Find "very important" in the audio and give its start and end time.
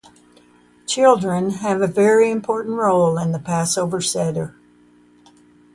1.85-2.75